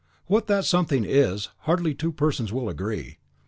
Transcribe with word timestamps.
What 0.25 0.47
that 0.47 0.65
something 0.65 1.03
is, 1.05 1.49
hardly 1.67 1.93
two 1.93 2.11
persons 2.11 2.51
will 2.51 2.69
agree. 2.69 3.19